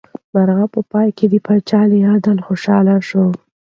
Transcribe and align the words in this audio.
مرغۍ 0.33 0.65
په 0.73 0.81
پای 0.91 1.07
کې 1.17 1.25
د 1.29 1.35
پاچا 1.45 1.81
له 1.89 1.97
عدله 2.13 2.41
خوشحاله 2.47 2.95
شوه. 3.09 3.27